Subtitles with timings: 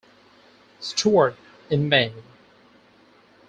[0.79, 1.35] Stuart
[1.69, 2.11] in May.